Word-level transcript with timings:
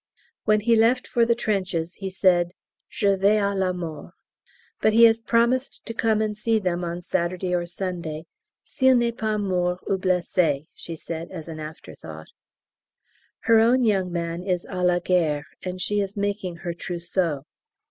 When 0.45 0.61
he 0.61 0.75
left 0.75 1.05
for 1.05 1.27
the 1.27 1.35
trenches 1.35 1.97
he 1.99 2.09
said, 2.09 2.55
"Je 2.89 3.15
vais 3.15 3.37
à 3.37 3.55
la 3.55 3.71
mort," 3.71 4.13
but 4.81 4.93
he 4.93 5.03
has 5.03 5.19
promised 5.19 5.85
to 5.85 5.93
come 5.93 6.23
and 6.23 6.35
see 6.35 6.57
them 6.57 6.83
on 6.83 7.03
Saturday 7.03 7.53
or 7.53 7.67
Sunday, 7.67 8.25
"s'il 8.65 8.95
n'est 8.95 9.15
pas 9.15 9.37
mort, 9.39 9.79
ou 9.87 9.99
blessé," 9.99 10.65
she 10.73 10.95
said, 10.95 11.29
as 11.29 11.47
an 11.47 11.59
afterthought. 11.59 12.29
Her 13.41 13.59
own 13.59 13.83
young 13.83 14.11
man 14.11 14.41
is 14.41 14.65
à 14.65 14.83
la 14.83 14.97
Guerre, 14.97 15.45
and 15.61 15.79
she 15.79 16.01
is 16.01 16.17
making 16.17 16.55
her 16.65 16.73
trousseau. 16.73 17.45